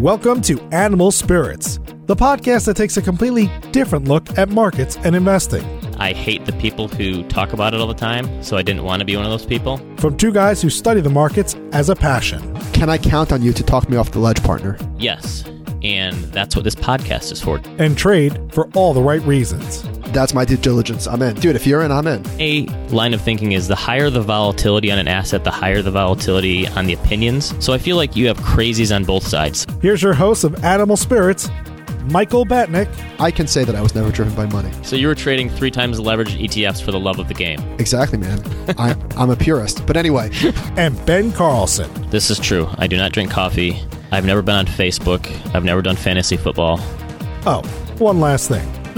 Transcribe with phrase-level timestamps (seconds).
[0.00, 5.14] Welcome to Animal Spirits, the podcast that takes a completely different look at markets and
[5.14, 5.62] investing.
[5.98, 9.00] I hate the people who talk about it all the time, so I didn't want
[9.00, 9.76] to be one of those people.
[9.98, 12.40] From two guys who study the markets as a passion.
[12.72, 14.78] Can I count on you to talk me off the ledge, partner?
[14.96, 15.44] Yes,
[15.82, 17.60] and that's what this podcast is for.
[17.76, 19.82] And trade for all the right reasons.
[20.12, 21.06] That's my due diligence.
[21.06, 21.36] I'm in.
[21.36, 22.24] Dude, if you're in, I'm in.
[22.40, 25.90] A line of thinking is the higher the volatility on an asset, the higher the
[25.90, 27.54] volatility on the opinions.
[27.64, 29.66] So I feel like you have crazies on both sides.
[29.80, 31.48] Here's your host of Animal Spirits,
[32.04, 32.88] Michael Batnick.
[33.20, 34.70] I can say that I was never driven by money.
[34.82, 37.60] So you were trading three times the leveraged ETFs for the love of the game.
[37.78, 38.42] Exactly, man.
[38.78, 39.86] I, I'm a purist.
[39.86, 40.30] But anyway,
[40.76, 41.90] And Ben Carlson.
[42.10, 42.68] This is true.
[42.78, 43.80] I do not drink coffee.
[44.10, 45.24] I've never been on Facebook.
[45.54, 46.80] I've never done fantasy football.
[47.46, 47.62] Oh,
[47.98, 48.68] one last thing.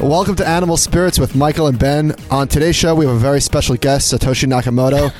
[0.00, 2.14] Welcome to Animal Spirits with Michael and Ben.
[2.30, 5.12] On today's show, we have a very special guest, Satoshi Nakamoto.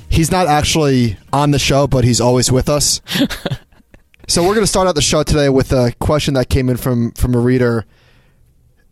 [0.08, 3.00] he's not actually on the show, but he's always with us.
[4.28, 6.76] so we're going to start out the show today with a question that came in
[6.76, 7.84] from from a reader,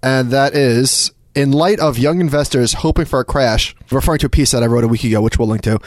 [0.02, 1.10] and that is.
[1.34, 4.66] In light of young investors hoping for a crash, referring to a piece that I
[4.66, 5.80] wrote a week ago, which we'll link to,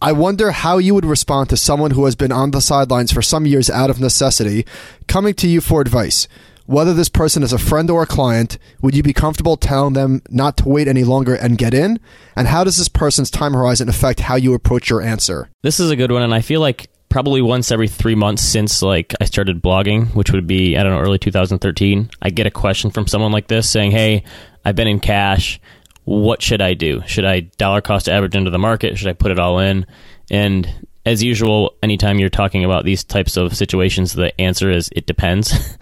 [0.00, 3.20] I wonder how you would respond to someone who has been on the sidelines for
[3.20, 4.64] some years out of necessity,
[5.06, 6.26] coming to you for advice.
[6.66, 10.22] Whether this person is a friend or a client, would you be comfortable telling them
[10.30, 12.00] not to wait any longer and get in?
[12.36, 15.50] And how does this person's time horizon affect how you approach your answer?
[15.62, 18.82] This is a good one, and I feel like probably once every three months since
[18.82, 22.50] like I started blogging, which would be I don't know early 2013, I get a
[22.50, 24.24] question from someone like this saying, "Hey,
[24.64, 25.60] I've been in cash.
[26.04, 27.02] What should I do?
[27.06, 28.98] Should I dollar cost average into the market?
[28.98, 29.86] Should I put it all in?"
[30.30, 30.68] And
[31.06, 35.52] as usual, anytime you're talking about these types of situations, the answer is it depends,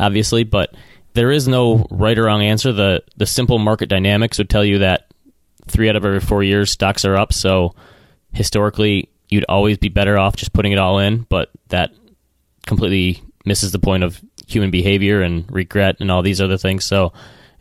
[0.00, 0.74] obviously, but
[1.12, 2.72] there is no right or wrong answer.
[2.72, 5.12] The the simple market dynamics would tell you that
[5.68, 7.32] three out of every four years stocks are up.
[7.32, 7.74] So
[8.32, 11.92] historically, you'd always be better off just putting it all in, but that
[12.66, 16.84] completely misses the point of human behavior and regret and all these other things.
[16.84, 17.12] So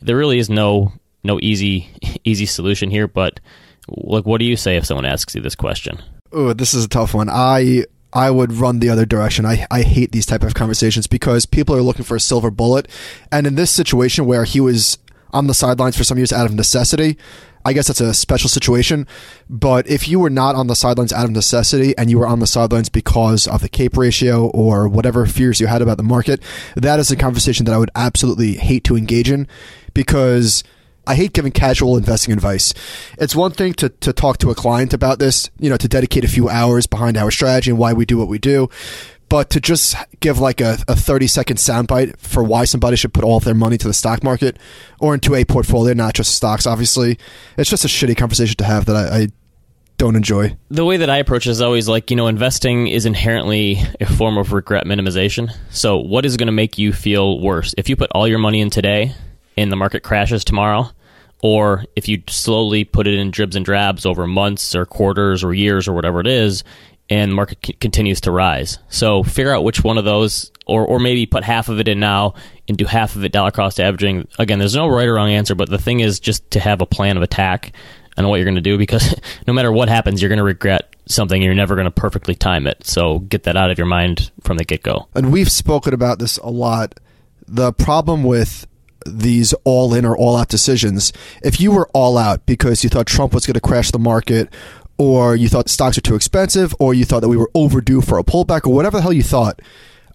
[0.02, 1.90] there really is no no easy
[2.24, 3.08] easy solution here.
[3.08, 3.40] But
[3.88, 6.02] like, what do you say if someone asks you this question?
[6.32, 7.30] Oh, this is a tough one.
[7.30, 9.46] I I would run the other direction.
[9.46, 12.88] I, I hate these type of conversations because people are looking for a silver bullet.
[13.32, 14.98] And in this situation where he was
[15.32, 17.18] on the sidelines for some years out of necessity,
[17.66, 19.06] I guess that's a special situation.
[19.50, 22.40] But if you were not on the sidelines out of necessity and you were on
[22.40, 26.42] the sidelines because of the cape ratio or whatever fears you had about the market,
[26.76, 29.48] that is a conversation that I would absolutely hate to engage in
[29.94, 30.64] because
[31.10, 32.72] I hate giving casual investing advice.
[33.18, 36.24] It's one thing to, to talk to a client about this, you know, to dedicate
[36.24, 38.70] a few hours behind our strategy and why we do what we do.
[39.28, 43.24] But to just give like a, a 30 second soundbite for why somebody should put
[43.24, 44.58] all of their money to the stock market
[45.00, 47.18] or into a portfolio, not just stocks, obviously,
[47.58, 49.28] it's just a shitty conversation to have that I, I
[49.98, 50.56] don't enjoy.
[50.70, 54.06] The way that I approach it is always like, you know, investing is inherently a
[54.06, 55.52] form of regret minimization.
[55.72, 57.74] So, what is going to make you feel worse?
[57.78, 59.14] If you put all your money in today
[59.58, 60.92] and the market crashes tomorrow,
[61.42, 65.54] or if you slowly put it in dribs and drabs over months or quarters or
[65.54, 66.64] years or whatever it is,
[67.10, 68.78] and market c- continues to rise.
[68.90, 72.00] So figure out which one of those, or or maybe put half of it in
[72.00, 72.36] now
[72.68, 74.28] and do half of it dollar cost averaging.
[74.38, 76.86] Again, there's no right or wrong answer, but the thing is just to have a
[76.86, 77.74] plan of attack
[78.20, 79.16] and what you're going to do because
[79.48, 81.38] no matter what happens, you're going to regret something.
[81.38, 82.86] And you're never going to perfectly time it.
[82.86, 85.08] So get that out of your mind from the get go.
[85.16, 87.00] And we've spoken about this a lot.
[87.48, 88.68] The problem with
[89.06, 93.08] these all in or all out decisions, if you were all out because you thought
[93.08, 94.54] Trump was going to crash the market,
[94.98, 98.18] or you thought stocks are too expensive, or you thought that we were overdue for
[98.18, 99.62] a pullback, or whatever the hell you thought,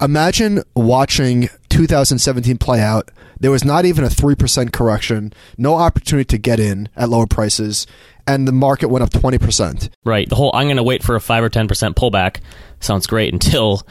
[0.00, 3.10] imagine watching 2017 play out.
[3.40, 7.86] There was not even a 3% correction, no opportunity to get in at lower prices,
[8.26, 9.90] and the market went up 20%.
[10.04, 10.28] Right.
[10.28, 12.40] The whole I'm going to wait for a 5 or 10% pullback
[12.80, 13.82] sounds great until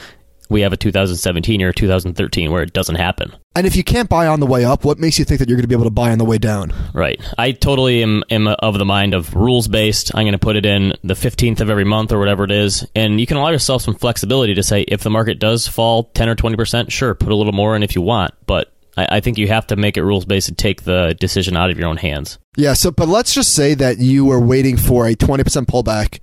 [0.49, 3.33] we have a 2017 or 2013 where it doesn't happen.
[3.55, 5.57] And if you can't buy on the way up, what makes you think that you're
[5.57, 6.73] going to be able to buy on the way down?
[6.91, 7.21] Right.
[7.37, 10.13] I totally am, am of the mind of rules based.
[10.15, 12.83] I'm going to put it in the 15th of every month or whatever it is.
[12.95, 16.29] And you can allow yourself some flexibility to say if the market does fall 10
[16.29, 18.33] or 20%, sure, put a little more in if you want.
[18.47, 21.55] But I, I think you have to make it rules based and take the decision
[21.55, 22.39] out of your own hands.
[22.55, 26.19] Yeah, so but let's just say that you were waiting for a 20% pullback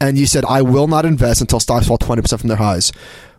[0.00, 2.90] and you said I will not invest until stocks fall 20% from their highs.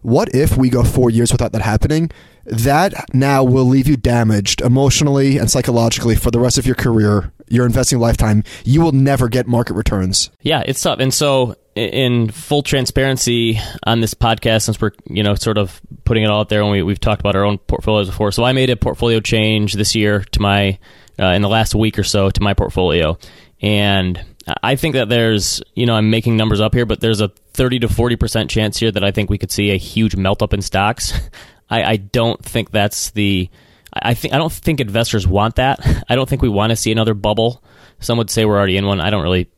[0.04, 2.12] What if we go 4 years without that happening?
[2.46, 7.32] That now will leave you damaged emotionally and psychologically for the rest of your career.
[7.48, 10.32] your investing lifetime, you will never get market returns.
[10.42, 11.00] Yeah, it's tough.
[11.00, 16.24] And so, in full transparency on this podcast, since we're you know sort of putting
[16.24, 18.54] it all out there, and we, we've talked about our own portfolios before, so I
[18.54, 20.80] made a portfolio change this year to my
[21.20, 23.18] uh, in the last week or so to my portfolio,
[23.62, 24.24] and
[24.64, 27.80] I think that there's you know I'm making numbers up here, but there's a 30
[27.80, 30.54] to 40 percent chance here that I think we could see a huge melt up
[30.54, 31.14] in stocks.
[31.71, 33.50] I, I don't think that's the
[33.94, 35.79] I think I don't think investors want that.
[36.09, 37.63] I don't think we want to see another bubble.
[38.00, 39.00] Some would say we're already in one.
[39.00, 39.50] I don't really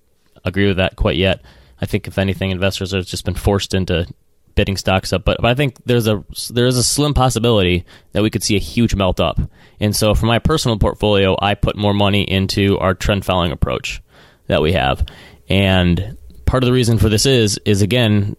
[0.45, 1.42] agree with that quite yet.
[1.81, 4.07] I think if anything, investors have just been forced into
[4.56, 5.25] bidding stocks up.
[5.25, 8.56] But, but I think there's a there is a slim possibility that we could see
[8.56, 9.39] a huge melt up.
[9.80, 14.01] And so for my personal portfolio, I put more money into our trend following approach
[14.48, 15.06] that we have.
[15.50, 18.36] And part of the reason for this is is again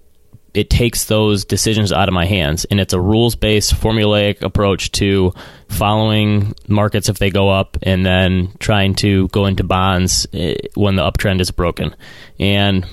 [0.55, 2.65] it takes those decisions out of my hands.
[2.67, 5.35] And it's a rules based formulaic approach to
[5.69, 10.95] following markets if they go up and then trying to go into bonds eh, when
[10.95, 11.95] the uptrend is broken.
[12.39, 12.87] And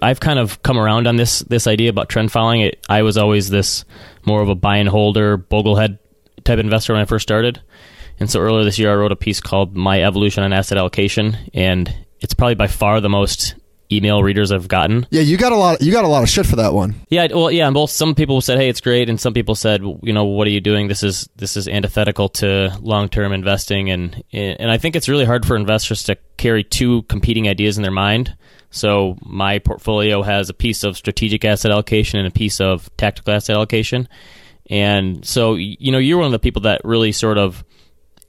[0.00, 2.60] I've kind of come around on this this idea about trend following.
[2.60, 3.84] It I was always this
[4.24, 5.98] more of a buy and holder boglehead
[6.44, 7.60] type investor when I first started.
[8.20, 11.36] And so earlier this year I wrote a piece called my evolution on asset allocation
[11.52, 13.54] and it's probably by far the most
[13.90, 15.06] email readers I've gotten.
[15.10, 15.80] Yeah, you got a lot.
[15.80, 16.94] You got a lot of shit for that one.
[17.08, 17.66] Yeah, well, yeah.
[17.66, 20.46] And both some people said, "Hey, it's great," and some people said, "You know, what
[20.46, 20.88] are you doing?
[20.88, 25.24] This is this is antithetical to long term investing." And and I think it's really
[25.24, 28.36] hard for investors to carry two competing ideas in their mind.
[28.70, 33.32] So my portfolio has a piece of strategic asset allocation and a piece of tactical
[33.34, 34.08] asset allocation.
[34.70, 37.64] And so, you know, you're one of the people that really sort of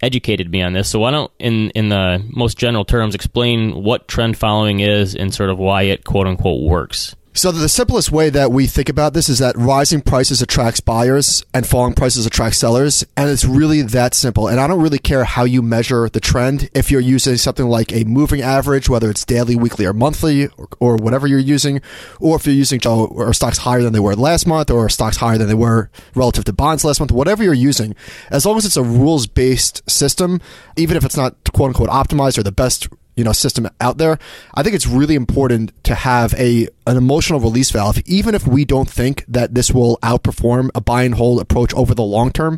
[0.02, 0.90] educated me on this.
[0.90, 5.34] So why don't, in in the most general terms, explain what trend following is and
[5.34, 7.16] sort of why it quote unquote works.
[7.40, 11.42] So the simplest way that we think about this is that rising prices attracts buyers
[11.54, 14.50] and falling prices attract sellers, and it's really that simple.
[14.50, 16.70] And I don't really care how you measure the trend.
[16.74, 20.68] If you're using something like a moving average, whether it's daily, weekly, or monthly, or,
[20.82, 21.80] or whatever you're using,
[22.20, 25.38] or if you're using or stocks higher than they were last month, or stocks higher
[25.38, 27.96] than they were relative to bonds last month, whatever you're using,
[28.32, 30.42] as long as it's a rules based system,
[30.76, 32.90] even if it's not quote unquote optimized or the best
[33.20, 34.18] you know system out there
[34.54, 38.64] i think it's really important to have a an emotional release valve even if we
[38.64, 42.58] don't think that this will outperform a buy and hold approach over the long term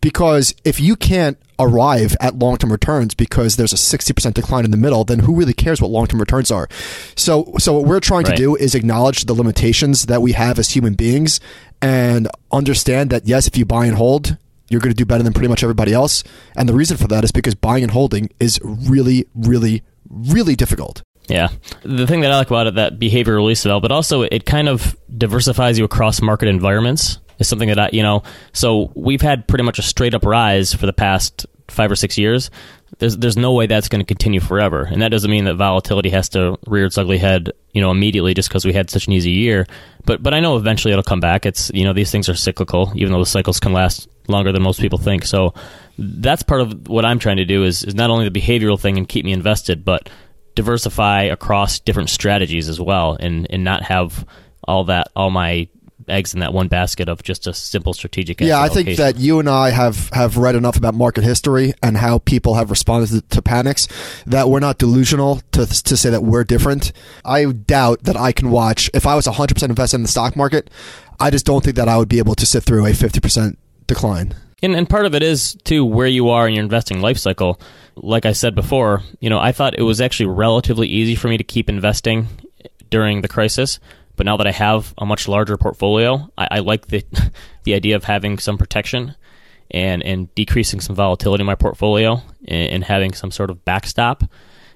[0.00, 4.76] because if you can't arrive at long-term returns because there's a 60% decline in the
[4.76, 6.68] middle then who really cares what long-term returns are
[7.16, 8.36] so so what we're trying right.
[8.36, 11.40] to do is acknowledge the limitations that we have as human beings
[11.82, 14.36] and understand that yes if you buy and hold
[14.68, 16.24] you're going to do better than pretty much everybody else.
[16.56, 21.02] And the reason for that is because buying and holding is really, really, really difficult.
[21.28, 21.48] Yeah.
[21.82, 24.68] The thing that I like about it, that behavior release valve, but also it kind
[24.68, 28.22] of diversifies you across market environments is something that I, you know,
[28.52, 32.16] so we've had pretty much a straight up rise for the past five or six
[32.16, 32.50] years.
[32.98, 34.84] There's, there's no way that's going to continue forever.
[34.84, 38.32] And that doesn't mean that volatility has to rear its ugly head, you know, immediately
[38.32, 39.66] just because we had such an easy year.
[40.04, 41.44] But, but I know eventually it'll come back.
[41.44, 44.62] It's, you know, these things are cyclical, even though the cycles can last longer than
[44.62, 45.24] most people think.
[45.24, 45.54] So
[45.98, 48.98] that's part of what I'm trying to do is, is not only the behavioral thing
[48.98, 50.08] and keep me invested, but
[50.54, 54.26] diversify across different strategies as well and, and not have
[54.64, 55.68] all that, all my
[56.08, 58.40] eggs in that one basket of just a simple strategic.
[58.40, 61.96] Yeah, I think that you and I have have read enough about market history and
[61.96, 63.88] how people have responded to panics
[64.26, 66.92] that we're not delusional to to say that we're different.
[67.24, 70.70] I doubt that I can watch if I was 100% invested in the stock market.
[71.18, 74.34] I just don't think that I would be able to sit through a 50% decline.
[74.62, 77.60] And, and part of it is too where you are in your investing life cycle.
[77.94, 81.36] Like I said before, you know, I thought it was actually relatively easy for me
[81.36, 82.28] to keep investing
[82.90, 83.78] during the crisis.
[84.16, 87.04] But now that I have a much larger portfolio, I, I like the
[87.64, 89.14] the idea of having some protection
[89.70, 94.22] and and decreasing some volatility in my portfolio and, and having some sort of backstop.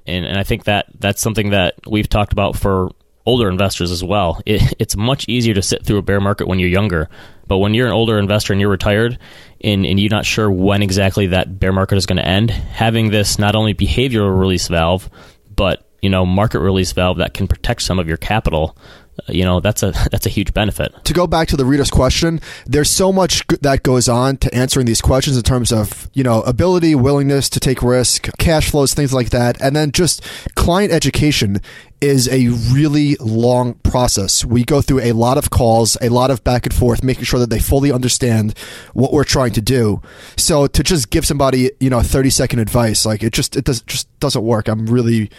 [0.06, 2.90] And, and I think that that's something that we've talked about for
[3.26, 4.40] older investors as well.
[4.46, 7.08] It, it's much easier to sit through a bear market when you're younger,
[7.50, 9.19] but when you're an older investor and you're retired
[9.61, 13.11] and, and you're not sure when exactly that bear market is going to end, having
[13.11, 15.11] this not only behavioral release valve,
[15.57, 18.78] but you know market release valve that can protect some of your capital
[19.32, 20.92] you know that's a that's a huge benefit.
[21.04, 24.87] To go back to the reader's question, there's so much that goes on to answering
[24.87, 29.12] these questions in terms of you know ability, willingness to take risk, cash flows, things
[29.12, 30.22] like that, and then just
[30.54, 31.60] client education
[32.00, 34.44] is a really long process.
[34.44, 37.38] We go through a lot of calls, a lot of back and forth, making sure
[37.40, 38.56] that they fully understand
[38.94, 40.00] what we're trying to do.
[40.37, 43.82] So to just give somebody, you know, 30 second advice, like it just, it does,
[43.82, 44.68] just doesn't work.
[44.68, 45.30] I'm really,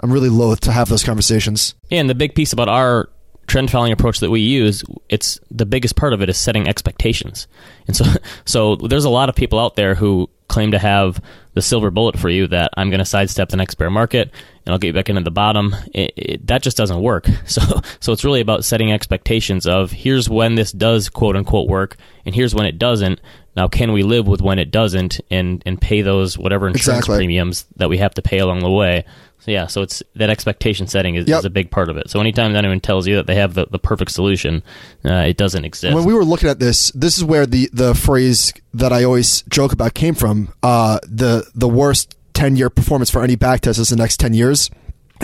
[0.00, 1.74] I'm really loath to have those conversations.
[1.88, 3.08] Yeah, and the big piece about our
[3.48, 7.48] trend following approach that we use, it's the biggest part of it is setting expectations.
[7.86, 8.04] And so,
[8.44, 11.22] so there's a lot of people out there who claim to have
[11.54, 14.30] the silver bullet for you that I'm going to sidestep the next bear market
[14.64, 15.74] and I'll get you back into the bottom.
[15.92, 17.26] It, it, that just doesn't work.
[17.48, 17.62] So,
[18.00, 22.34] so it's really about setting expectations of here's when this does quote unquote work and
[22.34, 23.20] here's when it doesn't.
[23.56, 27.16] Now, can we live with when it doesn't and, and pay those whatever insurance Exactly.
[27.16, 29.04] premiums that we have to pay along the way?
[29.40, 31.38] So yeah, so it's that expectation setting is, Yep.
[31.38, 32.10] is a big part of it.
[32.10, 34.62] So anytime anyone tells you that they have the, the perfect solution,
[35.04, 35.94] uh, it doesn't exist.
[35.94, 39.42] when we were looking at this, this is where the the phrase that I always
[39.42, 40.52] joke about came from.
[40.62, 44.34] Uh, the the worst ten year performance for any back test is the next ten
[44.34, 44.70] years.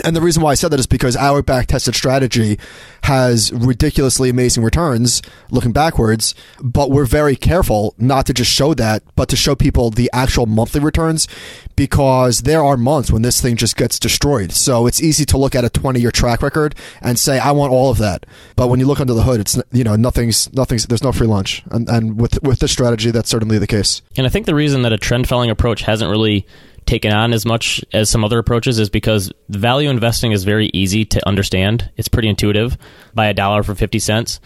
[0.03, 2.59] And the reason why I said that is because our back tested strategy
[3.03, 5.21] has ridiculously amazing returns
[5.51, 9.89] looking backwards, but we're very careful not to just show that, but to show people
[9.89, 11.27] the actual monthly returns
[11.75, 14.51] because there are months when this thing just gets destroyed.
[14.51, 17.71] So it's easy to look at a 20 year track record and say, I want
[17.71, 18.25] all of that.
[18.55, 21.27] But when you look under the hood, it's, you know, nothing's, nothing's, there's no free
[21.27, 21.63] lunch.
[21.71, 24.01] And, and with, with this strategy, that's certainly the case.
[24.17, 26.45] And I think the reason that a trend following approach hasn't really
[26.85, 31.05] taken on as much as some other approaches is because value investing is very easy
[31.05, 31.89] to understand.
[31.97, 32.77] It's pretty intuitive.
[33.13, 34.39] Buy a dollar for 50 cents.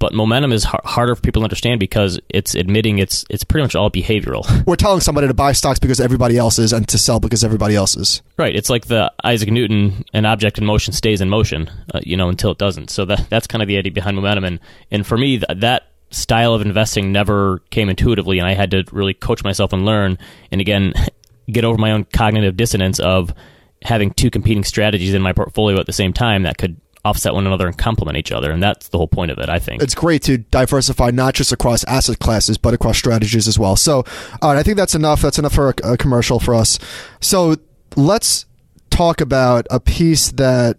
[0.00, 3.64] But momentum is har- harder for people to understand because it's admitting it's it's pretty
[3.64, 4.46] much all behavioral.
[4.66, 7.74] We're telling somebody to buy stocks because everybody else is and to sell because everybody
[7.74, 8.22] else is.
[8.36, 8.54] right.
[8.54, 12.28] It's like the Isaac Newton, an object in motion stays in motion, uh, you know,
[12.28, 12.90] until it doesn't.
[12.90, 14.44] So that that's kind of the idea behind momentum.
[14.44, 14.60] And
[14.92, 18.84] and for me, th- that style of investing never came intuitively, and I had to
[18.92, 20.16] really coach myself and learn.
[20.52, 20.92] And again,
[21.50, 23.32] get over my own cognitive dissonance of
[23.82, 27.46] having two competing strategies in my portfolio at the same time that could offset one
[27.46, 28.50] another and complement each other.
[28.50, 29.82] And that's the whole point of it, I think.
[29.82, 33.76] it's great to diversify not just across asset classes but across strategies as well.
[33.76, 34.04] So,
[34.42, 35.22] I think that's enough.
[35.22, 36.78] That's enough for a, a commercial for us.
[37.20, 37.56] So
[37.96, 38.46] let's
[38.90, 40.78] talk about a piece that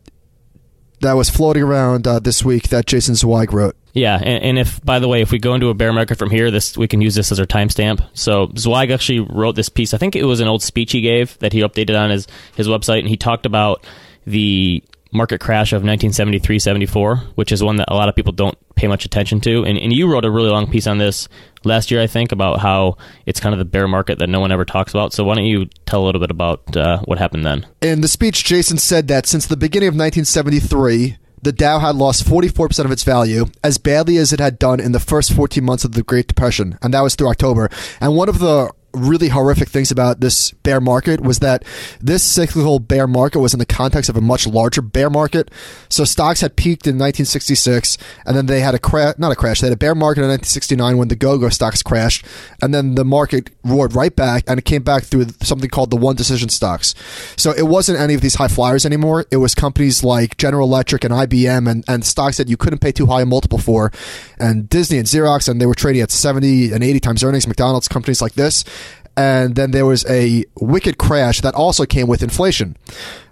[1.02, 3.76] that was floating around uh, this week that Jason Zweig wrote.
[3.94, 6.30] Yeah, and, and if by the way, if we go into a bear market from
[6.30, 8.08] here, this we can use this as our timestamp.
[8.14, 9.94] So Zweig actually wrote this piece.
[9.94, 12.68] I think it was an old speech he gave that he updated on his his
[12.68, 13.86] website, and he talked about
[14.26, 18.88] the market crash of 1973-74, which is one that a lot of people don't pay
[18.88, 19.64] much attention to.
[19.66, 21.28] And, and you wrote a really long piece on this
[21.64, 24.52] last year, I think, about how it's kind of the bear market that no one
[24.52, 25.14] ever talks about.
[25.14, 27.66] So why don't you tell a little bit about uh, what happened then?
[27.82, 32.26] In the speech, Jason said that since the beginning of 1973, the Dow had lost
[32.26, 35.84] 44% of its value, as badly as it had done in the first 14 months
[35.84, 37.70] of the Great Depression, and that was through October.
[38.02, 41.64] And one of the really horrific things about this bear market was that
[42.02, 45.52] this cyclical bear market was in the context of a much larger bear market.
[45.90, 49.62] So stocks had peaked in 1966, and then they had a crash, not a crash,
[49.62, 52.26] they had a bear market in 1969 when the go-go stocks crashed,
[52.62, 55.98] and then the market roared right back, and it came back through something called the
[55.98, 56.96] one decision stocks.
[57.38, 59.26] So it wasn't any of these high flyers anymore.
[59.32, 62.92] It was companies like General Electric and IBM and, and stocks that you couldn't pay
[62.92, 63.92] too high a multiple for,
[64.40, 67.88] and Disney and Xerox, and they were trading at 70 and 80 times earnings, McDonald's,
[67.88, 68.64] companies like this.
[69.18, 72.78] And then there was a wicked crash that also came with inflation.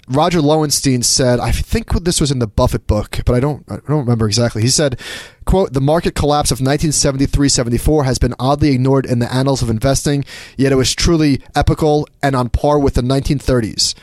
[0.09, 3.75] Roger Lowenstein said, I think this was in the Buffett book, but I don't, I
[3.75, 4.61] don't remember exactly.
[4.61, 4.99] He said,
[5.45, 10.23] quote, the market collapse of 1973-74 has been oddly ignored in the annals of investing,
[10.55, 13.95] yet it was truly epical and on par with the 1930s.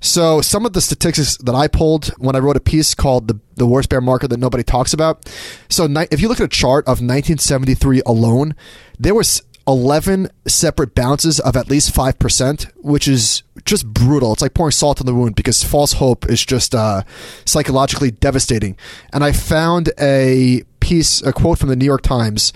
[0.00, 3.40] So some of the statistics that I pulled when I wrote a piece called the
[3.56, 5.28] the worst bear market that nobody talks about.
[5.68, 8.54] So if you look at a chart of 1973 alone,
[8.98, 14.32] there was 11 separate bounces of at least 5%, which is just brutal.
[14.32, 17.02] It's like pouring salt on the wound because false hope is just uh,
[17.44, 18.76] psychologically devastating.
[19.12, 22.52] And I found a piece, a quote from the New York Times.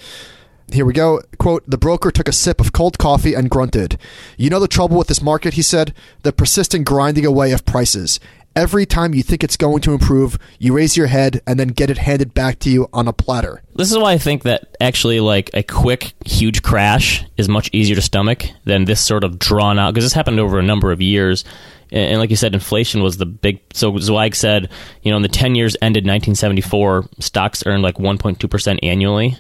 [0.73, 1.21] Here we go.
[1.39, 3.99] Quote The broker took a sip of cold coffee and grunted.
[4.37, 5.95] You know the trouble with this market, he said?
[6.23, 8.21] The persistent grinding away of prices.
[8.57, 11.89] Every time you think it's going to improve, you raise your head and then get
[11.89, 13.63] it handed back to you on a platter.
[13.77, 17.95] This is why I think that actually, like a quick, huge crash is much easier
[17.95, 21.01] to stomach than this sort of drawn out because this happened over a number of
[21.01, 21.45] years.
[21.93, 23.61] And, like you said, inflation was the big.
[23.73, 24.71] So Zweig said,
[25.03, 29.37] you know, in the ten years ended 1974, stocks earned like 1.2 percent annually,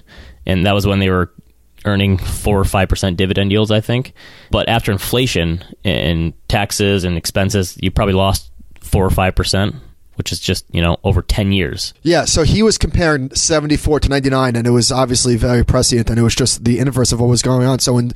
[0.50, 1.32] and that was when they were
[1.84, 4.12] earning four or five percent dividend yields, I think.
[4.50, 9.76] But after inflation and taxes and expenses, you probably lost four or five percent,
[10.16, 11.94] which is just you know over ten years.
[12.02, 16.18] Yeah, so he was comparing 74 to 99, and it was obviously very prescient, and
[16.18, 17.78] it was just the inverse of what was going on.
[17.78, 18.12] So in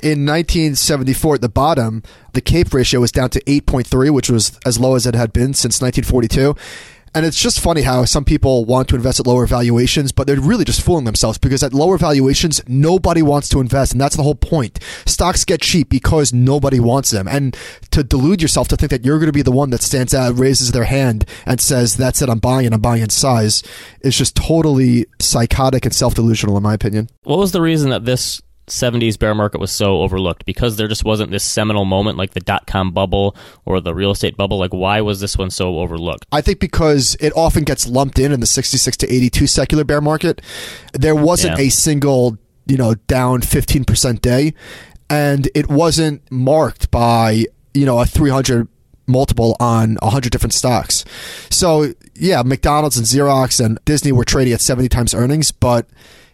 [0.00, 2.02] in 1974, at the bottom,
[2.34, 5.54] the CAPE ratio was down to 8.3, which was as low as it had been
[5.54, 6.54] since 1942.
[7.14, 10.40] And it's just funny how some people want to invest at lower valuations, but they're
[10.40, 13.92] really just fooling themselves because at lower valuations, nobody wants to invest.
[13.92, 14.78] And that's the whole point.
[15.06, 17.26] Stocks get cheap because nobody wants them.
[17.28, 17.56] And
[17.90, 20.38] to delude yourself to think that you're going to be the one that stands out,
[20.38, 23.62] raises their hand, and says, That's it, I'm buying I'm buying in size,
[24.00, 27.08] is just totally psychotic and self delusional, in my opinion.
[27.24, 31.04] What was the reason that this 70s bear market was so overlooked because there just
[31.04, 34.58] wasn't this seminal moment like the dot com bubble or the real estate bubble.
[34.58, 36.26] Like, why was this one so overlooked?
[36.32, 40.00] I think because it often gets lumped in in the 66 to 82 secular bear
[40.00, 40.40] market.
[40.92, 41.66] There wasn't Yeah.
[41.66, 44.54] a single, you know, down 15% day
[45.10, 48.68] and it wasn't marked by, you know, a 300
[49.06, 51.02] multiple on 100 different stocks.
[51.50, 55.86] So, yeah, McDonald's and Xerox and Disney were trading at 70 times earnings, but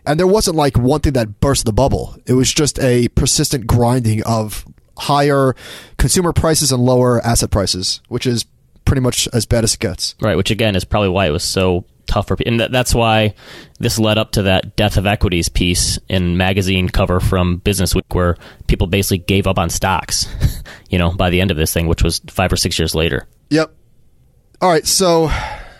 [0.06, 2.16] and there wasn't like one thing that burst the bubble.
[2.26, 4.64] It was just a persistent grinding of
[4.96, 5.54] higher
[5.98, 8.44] consumer prices and lower asset prices, which is
[8.84, 10.14] pretty much as bad as it gets.
[10.20, 12.52] Right, which again is probably why it was so tough for people.
[12.52, 13.34] And that, that's why
[13.78, 18.14] this led up to that death of equities piece in magazine cover from Business Week,
[18.14, 20.26] where people basically gave up on stocks,
[20.90, 23.26] you know, by the end of this thing, which was five or six years later.
[23.50, 23.74] Yep.
[24.60, 25.30] All right, so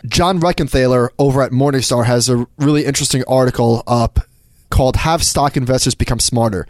[0.06, 4.20] John Rekenthaler over at Morningstar has a really interesting article up
[4.70, 6.66] called Have Stock Investors Become Smarter?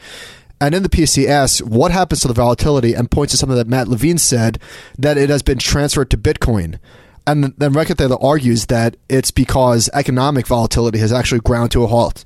[0.61, 2.95] And in the piece, he asks, What happens to the volatility?
[2.95, 4.61] and points to something that Matt Levine said
[4.97, 6.79] that it has been transferred to Bitcoin.
[7.26, 12.23] And then Rekenthaler argues that it's because economic volatility has actually ground to a halt.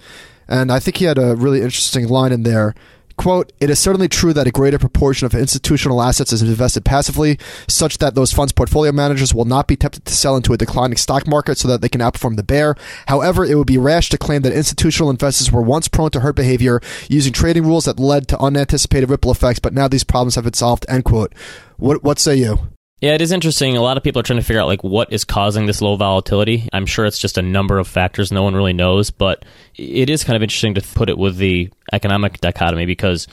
[0.46, 2.74] And I think he had a really interesting line in there.
[3.18, 7.36] Quote, it is certainly true that a greater proportion of institutional assets is invested passively,
[7.66, 10.96] such that those funds portfolio managers will not be tempted to sell into a declining
[10.96, 12.76] stock market so that they can outperform the bear.
[13.08, 16.36] However, it would be rash to claim that institutional investors were once prone to hurt
[16.36, 20.44] behavior using trading rules that led to unanticipated ripple effects, but now these problems have
[20.44, 21.34] been solved, end quote.
[21.76, 22.68] What, what say you?
[23.00, 23.76] Yeah, it is interesting.
[23.76, 25.94] A lot of people are trying to figure out like what is causing this low
[25.94, 26.68] volatility.
[26.72, 29.44] I'm sure it's just a number of factors no one really knows, but
[29.76, 33.28] it is kind of interesting to put it with the economic dichotomy because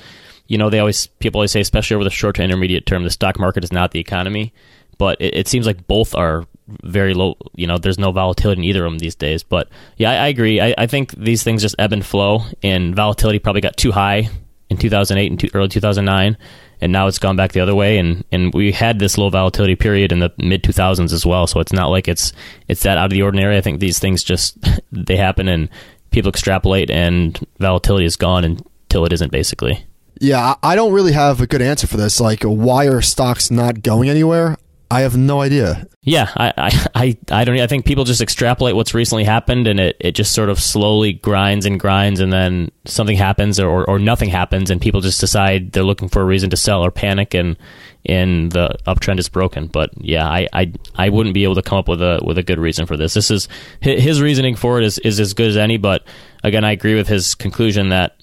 [0.48, 3.10] you know they always people always say especially over the short to intermediate term the
[3.10, 4.54] stock market is not the economy,
[5.00, 6.46] but it, it seems like both are
[6.84, 7.36] very low.
[7.56, 9.42] You know, there's no volatility in either of them these days.
[9.42, 10.62] But yeah, I, I agree.
[10.62, 14.30] I, I think these things just ebb and flow, and volatility probably got too high
[14.70, 16.38] in 2008 and early 2009
[16.82, 19.76] and now it's gone back the other way and and we had this low volatility
[19.76, 22.34] period in the mid 2000s as well so it's not like it's
[22.68, 24.58] it's that out of the ordinary i think these things just
[24.92, 25.70] they happen and
[26.12, 29.86] people extrapolate and volatility is gone until it isn't basically
[30.20, 32.22] Yeah, I don't really have a good answer for this.
[32.22, 34.58] Like, why are stocks not going anywhere?
[34.92, 35.88] I have no idea.
[36.04, 39.80] yeah i i i, I don't i think people just extrapolate what's recently happened and
[39.80, 43.98] it, it just sort of slowly grinds and grinds and then something happens or, or
[43.98, 47.34] nothing happens and people just decide they're looking for a reason to sell or panic
[47.34, 47.58] and
[48.06, 51.80] and the uptrend is broken but yeah i i, I wouldn't be able to come
[51.80, 53.48] up with a with a good reason for this this is
[53.82, 56.04] his reasoning for it is, is as good as any but
[56.44, 58.16] again i agree with his conclusion that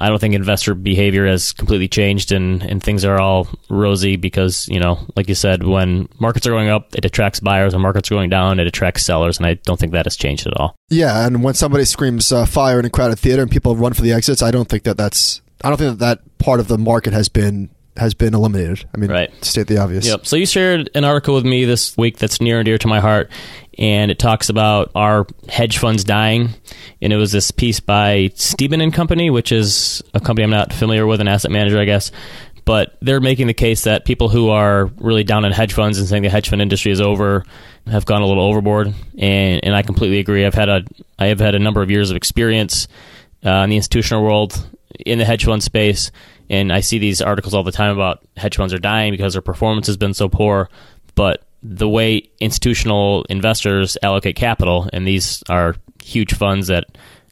[0.00, 4.68] I don't think investor behavior has completely changed and, and things are all rosy because,
[4.68, 7.74] you know, like you said, when markets are going up, it attracts buyers.
[7.74, 9.38] When markets are going down, it attracts sellers.
[9.38, 10.76] And I don't think that has changed at all.
[10.88, 14.02] Yeah, and when somebody screams uh, fire in a crowded theater and people run for
[14.02, 15.42] the exits, I don't think that that's.
[15.64, 18.84] I don't think that that part of the market has been has been eliminated.
[18.94, 19.30] I mean, Right.
[19.44, 20.06] state the obvious.
[20.06, 20.26] Yep.
[20.26, 23.00] So you shared an article with me this week that's near and dear to my
[23.00, 23.30] heart,
[23.78, 26.50] and it talks about our hedge funds dying.
[27.02, 30.72] And it was this piece by Steben and Company, which is a company I'm not
[30.72, 32.10] familiar with, an asset manager, I guess.
[32.64, 36.06] But they're making the case that people who are really down on hedge funds and
[36.06, 37.44] saying the hedge fund industry is over
[37.86, 40.44] have gone a little overboard, and and I completely agree.
[40.44, 40.82] I've had a
[41.18, 42.86] I have had a number of years of experience
[43.44, 44.68] uh, in the institutional world
[45.06, 46.10] in the hedge fund space,
[46.50, 49.42] and I see these articles all the time about hedge funds are dying because their
[49.42, 50.70] performance has been so pour.
[51.14, 56.84] But the way institutional investors allocate capital, and these are huge funds that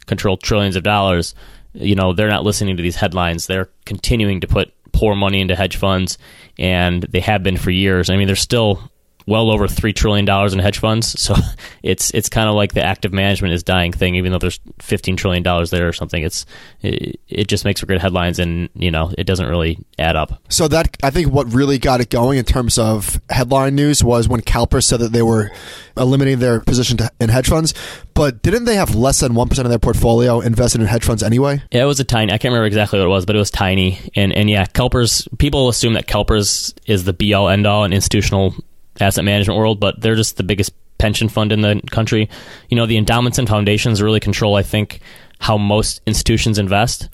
[0.06, 1.34] control trillions of dollars,
[1.72, 3.46] you know, they're not listening to these headlines.
[3.46, 6.18] They're continuing to put poor money into hedge funds,
[6.58, 8.10] and they have been for years.
[8.10, 8.90] I mean, they're still
[9.26, 11.20] well over three trillion dollars in hedge funds.
[11.20, 11.34] So
[11.82, 15.16] it's it's kind of like the active management is dying thing, even though there's fifteen
[15.16, 16.22] trillion dollars there or something.
[16.22, 16.46] It's
[16.82, 20.40] it, it just makes for good headlines, and you know it doesn't really add up.
[20.48, 24.28] So that I think what really got it going in terms of headline news was
[24.28, 25.50] when CalPERS said that they were
[25.96, 27.74] eliminating their position to, in hedge funds.
[28.14, 31.22] But didn't they have less than one percent of their portfolio invested in hedge funds
[31.22, 31.62] anyway?
[31.72, 32.32] Yeah, it was a tiny.
[32.32, 33.98] I can't remember exactly what it was, but it was tiny.
[34.14, 35.38] And and yeah, CalPERS.
[35.38, 38.54] People assume that CalPERS is the be all end all in institutional
[39.00, 42.28] asset management world, but they're just the biggest pension fund in the country.
[42.68, 45.00] You know, the endowments and foundations really control, I think,
[45.38, 47.08] how most institutions invest.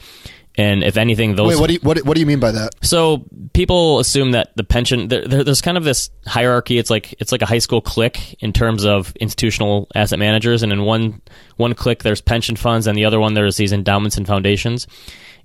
[0.56, 2.72] And if anything, those Wait, what do you what, what do you mean by that?
[2.82, 6.76] so people assume that the pension there, there, there's kind of this hierarchy.
[6.76, 10.70] It's like it's like a high school clique in terms of institutional asset managers, and
[10.70, 11.22] in one
[11.56, 14.86] one clique there's pension funds, and the other one there's these endowments and foundations.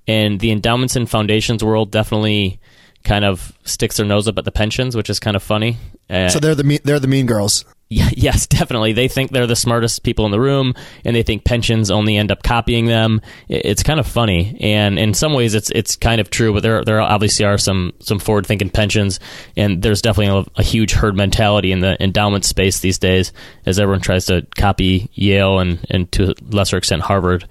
[0.09, 2.59] And the endowments and foundations world definitely
[3.07, 5.77] kind of sticks their nose up at the pensions, which is kind of funny.
[6.09, 7.65] Uh, So they're the mean, they're the mean girls.
[7.89, 8.91] Yeah, yes, definitely.
[8.91, 10.73] They think they're the smartest people in the room,
[11.05, 13.21] and they think pensions only end up copying them.
[13.47, 16.53] It's kind of funny, and in some ways, it's it's kind of true.
[16.53, 19.21] But there there obviously are some some forward thinking pensions,
[19.55, 23.31] and there's definitely a, a, huge herd mentality in the endowment space these days,
[23.65, 27.47] as everyone tries to copy Yale and and to a lesser extent Harvard.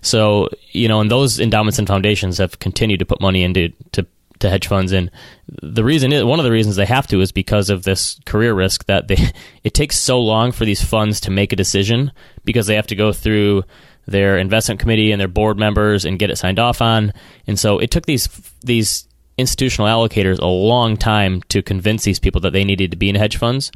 [0.00, 4.06] So you know, and those endowments and foundations have continued to put money into to
[4.40, 5.10] to hedge funds and
[5.62, 8.54] the reason is one of the reasons they have to is because of this career
[8.54, 9.16] risk that they
[9.64, 12.12] it takes so long for these funds to make a decision
[12.44, 13.64] because they have to go through
[14.06, 17.12] their investment committee and their board members and get it signed off on.
[17.46, 18.28] And so it took these
[18.62, 23.08] these institutional allocators a long time to convince these people that they needed to be
[23.08, 23.72] in hedge funds.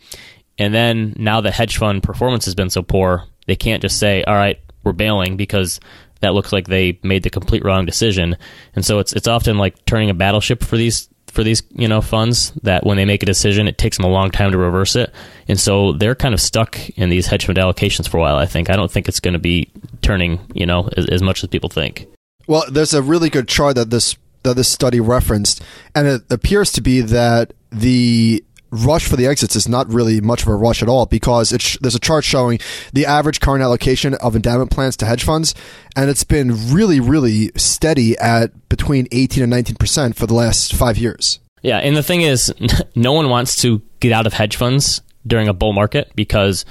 [0.59, 4.23] And then now that hedge fund performance has been so poor they can't just say
[4.25, 5.81] all right we're bailing because
[6.20, 8.37] that looks like they made the complete wrong decision.
[8.74, 12.00] And so it's it's often like turning a battleship for these for these you know
[12.00, 14.96] funds that when they make a decision, it takes them a long time to reverse
[14.96, 15.12] it.
[15.46, 18.37] And so they're kind of stuck in these hedge fund allocations for a while.
[18.37, 19.70] I think I don't think it's going to be
[20.02, 22.07] turning you know as, as much as people think.
[22.46, 25.62] Well, there's a really good chart that this that this study referenced,
[25.94, 30.42] and it appears to be that the rush for the exits is not really much
[30.42, 32.59] of a rush at all because sh- there's a chart showing
[32.92, 35.54] the average current allocation of endowment plans to hedge funds,
[35.96, 40.74] and it's been really, really steady at between 18 and 19 percent for the last
[40.74, 41.40] five years.
[41.62, 42.52] Yeah, and the thing is,
[42.94, 46.64] no one wants to get out of hedge funds during a bull market because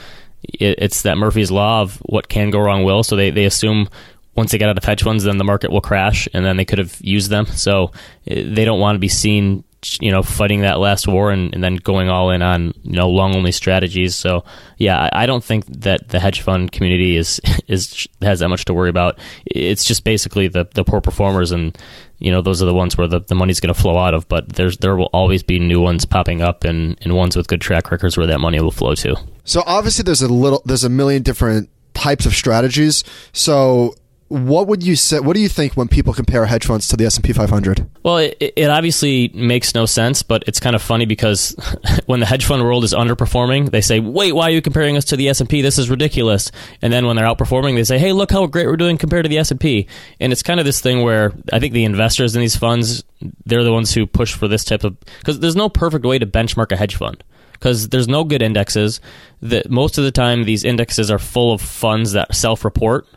[0.44, 3.04] it's that Murphy's law of what can go wrong will.
[3.04, 3.90] So they, they assume
[4.36, 6.66] once they get out of hedge funds, then the market will crash, and then they
[6.66, 7.48] could have used them.
[7.48, 7.92] So
[8.28, 9.64] eh, they don't want to be seen
[10.00, 13.10] you know, fighting that last war and, and, then going all in on you know
[13.10, 14.16] long only strategies.
[14.16, 14.44] So
[14.78, 18.66] yeah, I, I, don't think that the hedge fund community is is has that much
[18.66, 19.20] to worry about.
[19.46, 21.78] It's just basically the the poor performers and
[22.18, 24.28] you know those are the ones where the, the money's going to flow out of.
[24.28, 27.62] But there's there will always be new ones popping up and, and ones with good
[27.62, 29.16] track records where that money will flow to.
[29.44, 33.04] So obviously there's a little there's a million different types of strategies.
[33.32, 33.94] So
[34.30, 37.06] what would you say what do you think when people compare hedge funds to the
[37.06, 41.56] S&P 500 well it, it obviously makes no sense but it's kind of funny because
[42.08, 45.06] when the hedge fund world is underperforming they say wait why are you comparing us
[45.06, 46.52] to the S&P this is ridiculous.
[46.82, 49.30] And then when they're outperforming they say hey look how great we're doing compared to
[49.30, 49.88] the S&P
[50.20, 53.04] and it's kind of this thing where i think the investors in these funds
[53.46, 56.26] they're the ones who push for this type of because there's no perfect way to
[56.26, 59.02] benchmark a hedge fund because there's no good indexes.
[59.42, 63.08] That most of the time these indexes are full of funds that self-report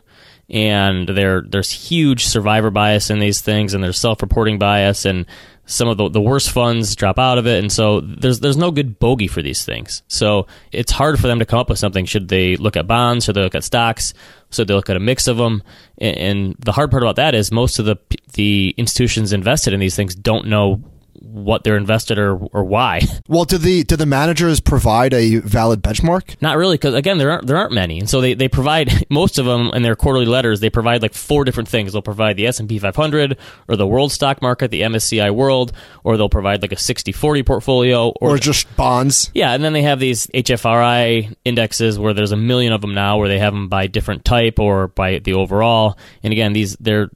[0.51, 5.25] and there there's huge survivor bias in these things, and there's self-reporting bias, and
[5.65, 8.71] some of the, the worst funds drop out of it, and so there's there's no
[8.71, 10.03] good bogey for these things.
[10.09, 12.05] So it's hard for them to come up with something.
[12.05, 13.25] Should they look at bonds?
[13.25, 14.13] Should they look at stocks?
[14.51, 15.63] Should they look at a mix of them?
[15.97, 17.95] And, and the hard part about that is most of the
[18.33, 20.83] the institutions invested in these things don't know
[21.21, 23.01] what they're invested or or why.
[23.27, 26.35] Well, do the do the managers provide a valid benchmark?
[26.41, 29.37] Not really, because again, there aren't there aren't many, and so they, they provide most
[29.37, 30.59] of them in their quarterly letters.
[30.59, 31.93] They provide like four different things.
[31.93, 33.37] They'll provide the S and P 500
[33.69, 35.71] or the world stock market, the MSCI World,
[36.03, 39.31] or they'll provide like a 60-40 portfolio, or, or just bonds.
[39.33, 43.17] Yeah, and then they have these HFRI indexes where there's a million of them now,
[43.17, 45.97] where they have them by different type or by the overall.
[46.23, 47.09] And again, these they're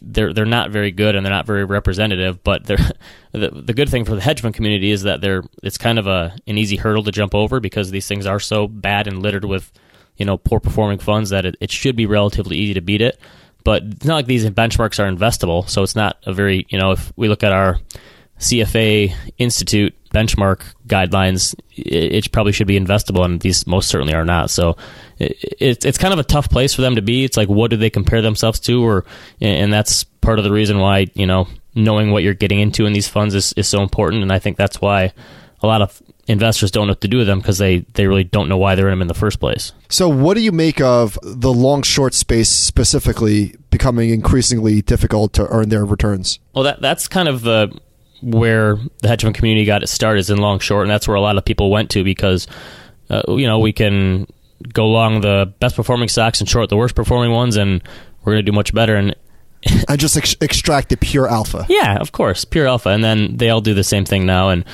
[0.00, 2.78] they're they're not very good and they're not very representative, but they're
[3.38, 6.06] the, the good thing for the hedge fund community is that they're it's kind of
[6.06, 9.44] a an easy hurdle to jump over because these things are so bad and littered
[9.44, 9.72] with
[10.16, 13.20] you know poor performing funds that it, it should be relatively easy to beat it.
[13.64, 16.92] But it's not like these benchmarks are investable, so it's not a very you know
[16.92, 17.78] if we look at our
[18.38, 24.24] CFA Institute benchmark guidelines, it, it, probably should be investable, and these most certainly are
[24.24, 24.50] not.
[24.50, 24.76] So
[25.18, 27.24] it, it, it's kind of a tough place for them to be.
[27.24, 29.04] It's like what do they compare themselves to, or
[29.40, 32.92] and that's part of the reason why you know knowing what you're getting into in
[32.92, 34.22] these funds is, is so important.
[34.22, 35.12] And I think that's why
[35.62, 38.24] a lot of investors don't know what to do with them because they, they really
[38.24, 39.72] don't know why they're in them in the first place.
[39.88, 45.46] So, what do you make of the long short space specifically becoming increasingly difficult to
[45.48, 46.38] earn their returns?
[46.54, 47.78] Well, that that's kind of the
[48.22, 51.16] where the hedge fund community got its start is in long short, and that's where
[51.16, 52.46] a lot of people went to because
[53.10, 54.26] uh, you know we can
[54.72, 57.82] go long the best performing stocks and short the worst performing ones, and
[58.24, 58.96] we're going to do much better.
[58.96, 59.14] And
[59.88, 61.66] and just ex- extract the pure alpha.
[61.68, 64.50] Yeah, of course, pure alpha, and then they all do the same thing now.
[64.50, 64.64] And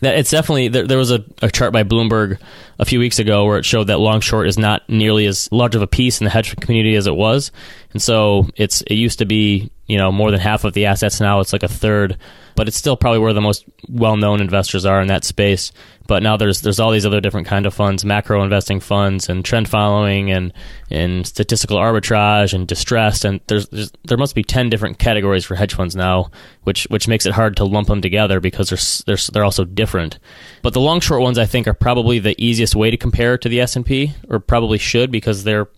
[0.00, 2.38] that it's definitely there, there was a, a, chart by Bloomberg
[2.78, 5.74] a few weeks ago where it showed that long short is not nearly as large
[5.74, 7.50] of a piece in the hedge fund community as it was,
[7.92, 11.20] and so it's it used to be you know more than half of the assets
[11.20, 12.16] now it's like a third,
[12.54, 15.72] but it's still probably where the most well known investors are in that space.
[16.10, 19.44] But now there's there's all these other different kind of funds, macro investing funds, and
[19.44, 20.52] trend following, and
[20.90, 25.54] and statistical arbitrage, and distressed, and there's, there's there must be ten different categories for
[25.54, 26.32] hedge funds now,
[26.64, 30.18] which which makes it hard to lump them together because they're they're they're also different.
[30.62, 33.48] But the long short ones I think are probably the easiest way to compare to
[33.48, 35.68] the S and P, or probably should because they're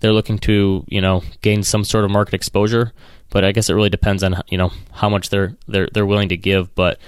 [0.00, 2.92] they're looking to you know gain some sort of market exposure.
[3.30, 6.28] But I guess it really depends on you know how much they're they're they're willing
[6.28, 6.76] to give.
[6.76, 7.00] But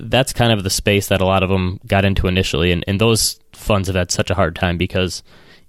[0.00, 3.00] that's kind of the space that a lot of them got into initially, and, and
[3.00, 5.22] those funds have had such a hard time because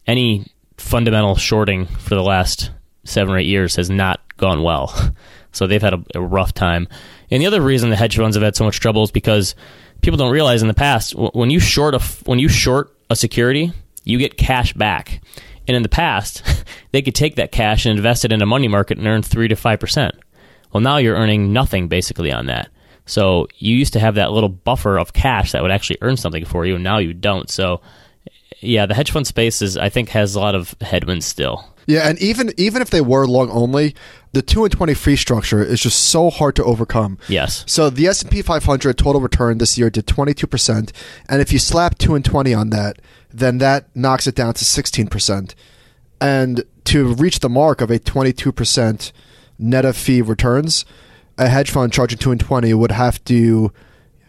[0.08, 0.46] any
[0.78, 2.72] fundamental shorting for the last
[3.04, 5.14] seven or eight years has not gone well.
[5.52, 6.88] So they've had a, a, rough time.
[7.32, 9.56] And the other reason the hedge funds have had so much trouble is because
[10.02, 13.74] people don't realize in the past when you short a when you short a security,
[14.04, 15.22] you get cash back.
[15.68, 16.44] And in the past,
[16.92, 19.48] they could take that cash and invest it in a money market and earn three
[19.48, 20.14] to five percent.
[20.72, 22.70] Well, now you're earning nothing basically on that.
[23.10, 26.46] So you used to have that little buffer of cash that would actually earn something
[26.46, 27.50] for you, and now you don't.
[27.50, 27.82] So
[28.62, 31.74] yeah, the hedge fund space is I think has a lot of headwinds still.
[31.88, 33.96] Yeah, and even even if they were long only,
[34.34, 37.18] the two and twenty free structure is just so hard to overcome.
[37.28, 37.64] Yes.
[37.68, 40.94] So the S and P 500 total return this year did twenty two percent,
[41.28, 44.66] and if you slap two and twenty on that, then that knocks it down to
[44.66, 45.56] sixteen percent.
[46.22, 49.12] And to reach the mark of a twenty two percent
[49.58, 50.86] net of fee returns,
[51.40, 53.72] a hedge fund charging two and twenty would have to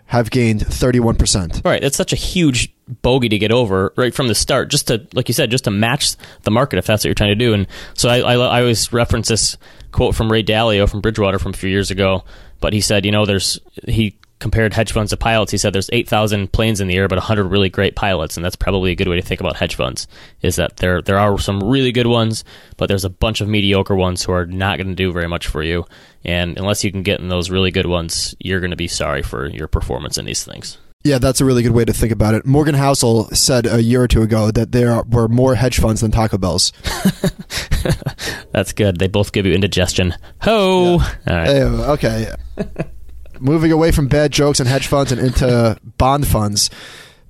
[0.06, 1.60] have gained thirty one percent.
[1.64, 5.06] Right, that's such a huge bogey to get over right from the start, just to
[5.12, 7.52] like you said, just to match the market if that's what you're trying to do.
[7.52, 9.56] And so I, I, I always reference this
[9.92, 12.24] quote from Ray Dalio from Bridgewater from a few years ago,
[12.60, 15.52] but he said, you know, there's he compared hedge funds to pilots.
[15.52, 18.56] He said there's 8,000 planes in the air, but 100 really great pilots, and that's
[18.56, 20.08] probably a good way to think about hedge funds.
[20.42, 22.42] Is that there there are some really good ones,
[22.76, 25.46] but there's a bunch of mediocre ones who are not going to do very much
[25.46, 25.84] for you.
[26.24, 29.22] And unless you can get in those really good ones, you're going to be sorry
[29.22, 30.78] for your performance in these things.
[31.02, 32.44] Yeah, that's a really good way to think about it.
[32.44, 36.10] Morgan Housel said a year or two ago that there were more hedge funds than
[36.10, 36.74] Taco Bells.
[38.52, 38.98] that's good.
[38.98, 40.14] They both give you indigestion.
[40.42, 40.98] Ho!
[40.98, 41.16] Yeah.
[41.26, 41.88] All right.
[41.90, 42.34] okay.
[43.40, 46.70] moving away from bad jokes and hedge funds and into bond funds.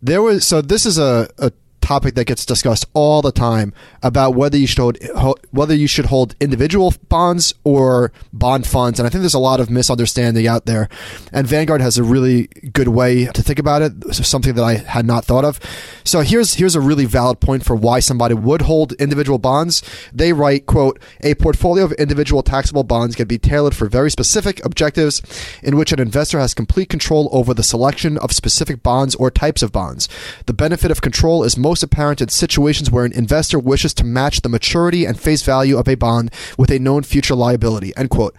[0.03, 4.35] There was so this is a, a topic that gets discussed all the time about
[4.35, 4.81] whether you should
[5.17, 9.39] hold whether you should hold individual bonds or bond funds, and I think there's a
[9.39, 10.89] lot of misunderstanding out there.
[11.33, 15.07] And Vanguard has a really good way to think about it, something that I had
[15.07, 15.61] not thought of.
[16.05, 19.83] So here's here's a really valid point for why somebody would hold individual bonds.
[20.13, 24.65] They write, "quote A portfolio of individual taxable bonds can be tailored for very specific
[24.65, 25.23] objectives,
[25.63, 29.63] in which an investor has complete control over the selection of specific bonds or types
[29.63, 30.09] of bonds.
[30.47, 34.41] The benefit of control is most apparent in situations where an investor wishes to match
[34.41, 37.93] the maturity and face value of a bond with a known future liability.
[37.97, 38.35] End quote.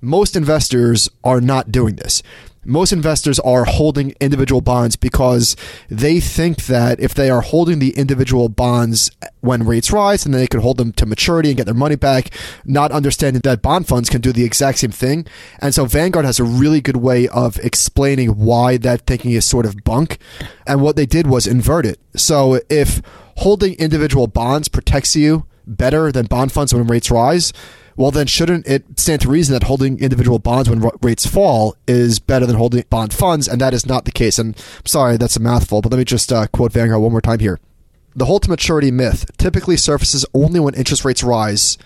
[0.00, 2.22] Most investors are not doing this.
[2.64, 5.56] Most investors are holding individual bonds because
[5.88, 10.46] they think that if they are holding the individual bonds when rates rise, and they
[10.46, 12.30] could hold them to maturity and get their money back,
[12.64, 15.26] not understanding that bond funds can do the exact same thing.
[15.60, 19.64] And so Vanguard has a really good way of explaining why that thinking is sort
[19.66, 20.18] of bunk.
[20.66, 22.00] And what they did was invert it.
[22.16, 23.00] So if
[23.36, 27.52] holding individual bonds protects you better than bond funds when rates rise,
[27.98, 32.20] well, then shouldn't it stand to reason that holding individual bonds when rates fall is
[32.20, 33.48] better than holding bond funds?
[33.48, 34.38] And that is not the case.
[34.38, 37.20] And I'm sorry, that's a mouthful, but let me just uh, quote Vanguard one more
[37.20, 37.58] time here.
[38.14, 41.76] The hold to maturity myth typically surfaces only when interest rates rise.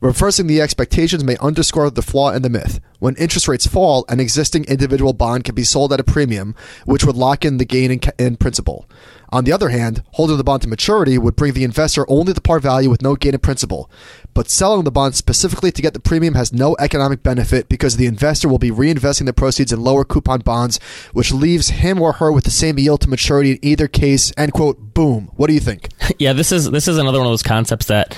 [0.00, 2.80] Reversing the expectations may underscore the flaw in the myth.
[2.98, 7.04] When interest rates fall, an existing individual bond can be sold at a premium, which
[7.04, 8.86] would lock in the gain in, in principal.
[9.30, 12.40] On the other hand, holding the bond to maturity would bring the investor only the
[12.40, 13.90] par value with no gain in principal.
[14.34, 18.06] But selling the bond specifically to get the premium has no economic benefit because the
[18.06, 20.78] investor will be reinvesting the proceeds in lower coupon bonds,
[21.12, 24.32] which leaves him or her with the same yield to maturity in either case.
[24.36, 24.94] End quote.
[24.94, 25.30] Boom.
[25.36, 25.88] What do you think?
[26.18, 28.16] Yeah, this is this is another one of those concepts that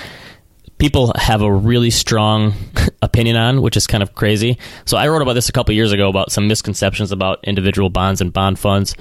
[0.79, 2.55] people have a really strong
[3.03, 4.59] opinion on, which is kind of crazy.
[4.85, 8.21] So I wrote about this a couple years ago about some misconceptions about individual bonds
[8.21, 8.95] and bond funds,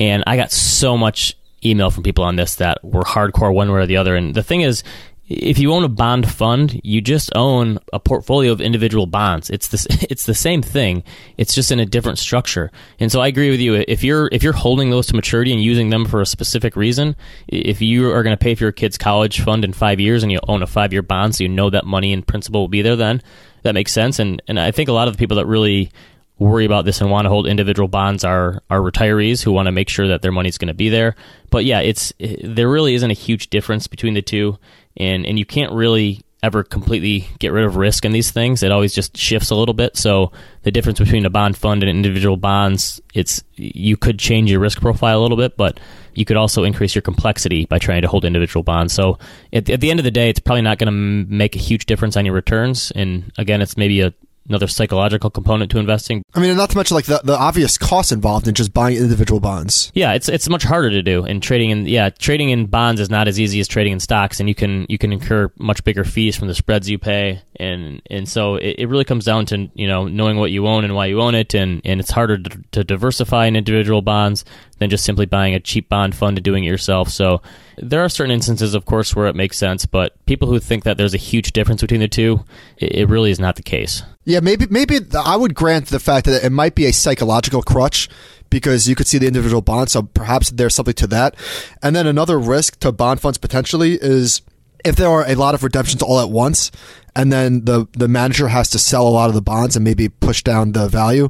[0.00, 3.80] and I got so much email from people on this that were hardcore one way
[3.80, 4.16] or the other.
[4.16, 4.82] And the thing is,
[5.30, 9.48] if you own a bond fund, you just own a portfolio of individual bonds.
[9.48, 11.04] It's this it's the same thing.
[11.38, 12.72] It's just in a different structure.
[12.98, 13.84] And so I agree with you.
[13.86, 17.14] If you're if you're holding those to maturity and using them for a specific reason,
[17.46, 20.32] if you are going to pay for your kid's college fund in 5 years and
[20.32, 22.96] you own a 5-year bond so you know that money in principal will be there
[22.96, 23.22] then,
[23.62, 25.92] that makes sense and and I think a lot of the people that really
[26.40, 29.72] worry about this and want to hold individual bonds are are retirees who want to
[29.72, 31.14] make sure that their money's going to be there.
[31.50, 34.58] But yeah, it's there really isn't a huge difference between the two,
[34.96, 38.62] and and you can't really ever completely get rid of risk in these things.
[38.62, 39.96] It always just shifts a little bit.
[39.98, 44.60] So the difference between a bond fund and individual bonds, it's you could change your
[44.60, 45.78] risk profile a little bit, but
[46.14, 48.94] you could also increase your complexity by trying to hold individual bonds.
[48.94, 49.18] So
[49.52, 51.84] at, at the end of the day, it's probably not going to make a huge
[51.84, 52.90] difference on your returns.
[52.92, 54.14] And again, it's maybe a
[54.50, 56.22] another psychological component to investing.
[56.34, 59.40] I mean, not to mention like the, the obvious costs involved in just buying individual
[59.40, 59.90] bonds.
[59.94, 61.24] Yeah, it's it's much harder to do.
[61.24, 64.40] And trading in yeah, trading in bonds is not as easy as trading in stocks,
[64.40, 68.02] and you can you can incur much bigger fees from the spreads you pay, and
[68.10, 70.94] and so it, it really comes down to you know knowing what you own and
[70.94, 74.44] why you own it, and and it's harder to, to diversify in individual bonds
[74.78, 77.08] than just simply buying a cheap bond fund and doing it yourself.
[77.08, 77.42] So
[77.76, 80.96] there are certain instances, of course, where it makes sense, but people who think that
[80.96, 82.44] there's a huge difference between the two,
[82.78, 84.02] it, really is not the case.
[84.24, 88.08] Yeah, maybe maybe I would grant the fact that it might be a psychological crutch
[88.50, 91.36] because you could see the individual bonds, so perhaps there's something to that.
[91.82, 94.42] And then another risk to bond funds potentially is
[94.84, 96.70] if there are a lot of redemptions all at once,
[97.14, 100.08] and then the the manager has to sell a lot of the bonds and maybe
[100.08, 101.28] push down the value.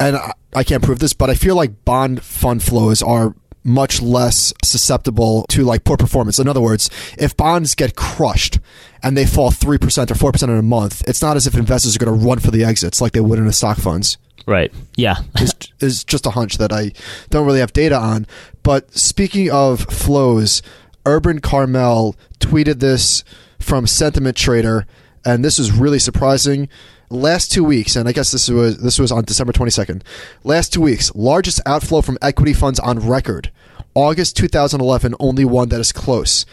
[0.00, 4.02] And I, I can't prove this, but I feel like bond fund flows are much
[4.02, 6.38] less susceptible to like poor performance.
[6.38, 8.58] In other words, if bonds get crushed
[9.02, 11.98] and they fall 3% or 4% in a month, it's not as if investors are
[11.98, 14.18] going to run for the exits like they would in a stock funds.
[14.46, 14.72] Right.
[14.96, 15.16] Yeah.
[15.40, 16.92] is, is just a hunch that I
[17.30, 18.26] don't really have data on.
[18.62, 20.62] But speaking of flows,
[21.06, 23.24] Urban Carmel tweeted this
[23.58, 24.86] from Sentiment Trader,
[25.24, 26.68] and this was really surprising
[27.10, 30.02] last two weeks, and I guess this was this was on December 22nd.
[30.42, 33.50] Last two weeks, largest outflow from equity funds on record.
[33.94, 36.44] August 2011, only one that is close,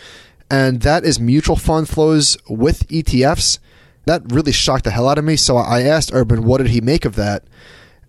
[0.50, 3.60] and that is mutual fund flows with ETFs.
[4.06, 5.36] That really shocked the hell out of me.
[5.36, 7.44] So I asked Urban, what did he make of that?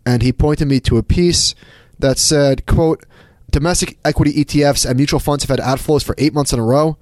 [0.05, 1.55] And he pointed me to a piece
[1.98, 3.05] that said, "quote
[3.50, 6.96] Domestic equity ETFs and mutual funds have had outflows for eight months in a row."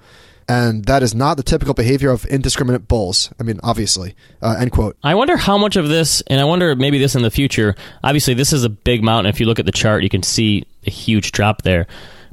[0.50, 3.32] And that is not the typical behavior of indiscriminate bulls.
[3.38, 4.16] I mean, obviously.
[4.42, 4.96] Uh, end quote.
[5.02, 7.76] I wonder how much of this, and I wonder maybe this in the future.
[8.02, 9.30] Obviously, this is a big mountain.
[9.30, 11.86] If you look at the chart, you can see a huge drop there.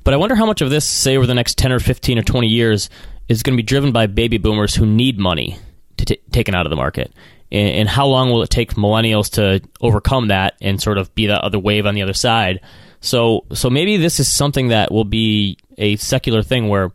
[0.04, 2.24] But I wonder how much of this, say over the next ten or fifteen or
[2.24, 2.90] twenty years,
[3.28, 5.60] is going to be driven by baby boomers who need money
[5.98, 7.14] to t- taken out of the market.
[7.52, 11.28] And, and how long will it take millennials to overcome that and sort of be
[11.28, 12.62] that other wave on the other side?
[13.00, 16.92] So, so maybe this is something that will be a secular thing where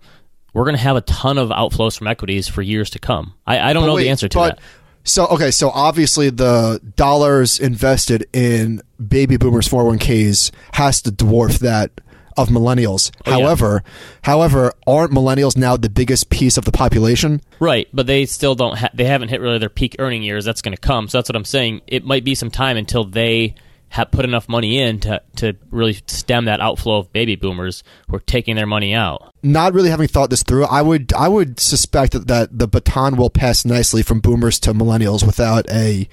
[0.52, 3.34] we're going to have a ton of outflows from equities for years to come.
[3.46, 4.60] I, I don't but know wait, the answer to that.
[5.04, 11.90] So okay, so obviously the dollars invested in baby boomers 401ks has to dwarf that
[12.36, 13.10] of millennials.
[13.26, 13.90] Oh, however, yeah.
[14.22, 17.40] however, aren't millennials now the biggest piece of the population?
[17.58, 18.78] Right, but they still don't.
[18.78, 20.44] Ha- they haven't hit really their peak earning years.
[20.44, 21.08] That's going to come.
[21.08, 21.82] So that's what I'm saying.
[21.86, 23.54] It might be some time until they
[23.92, 28.16] have put enough money in to, to really stem that outflow of baby boomers who
[28.16, 29.34] are taking their money out.
[29.42, 33.16] Not really having thought this through, I would I would suspect that, that the baton
[33.16, 36.08] will pass nicely from boomers to millennials without a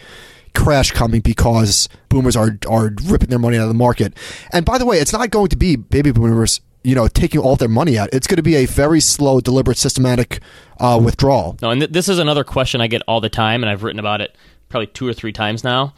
[0.53, 4.13] crash coming because boomers are are ripping their money out of the market.
[4.51, 7.55] And by the way, it's not going to be baby boomers you know taking all
[7.55, 8.09] their money out.
[8.11, 10.41] It's going to be a very slow, deliberate, systematic
[10.81, 11.57] uh, withdrawal.
[11.61, 13.99] No, and th- this is another question I get all the time, and I've written
[13.99, 14.35] about it
[14.67, 15.93] probably two or three times now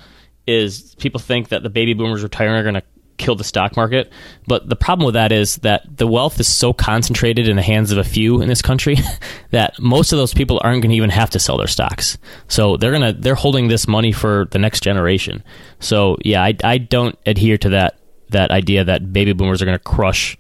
[0.48, 2.84] is people think that the baby boomers retiring are going to
[3.22, 4.12] kill the stock market.
[4.48, 7.92] But the problem with that is that the wealth is so concentrated in the hands
[7.92, 8.98] of a few in this country
[9.52, 12.18] that most of those people aren't going to even have to sell their stocks.
[12.48, 15.44] So they're going to they're holding this money for the next generation.
[15.80, 18.00] So yeah, I, I don't adhere to that
[18.30, 20.38] that idea that baby boomers are going to crush